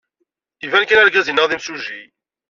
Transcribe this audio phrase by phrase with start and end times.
[0.65, 2.01] Iban kan argaz-inna d imsujji.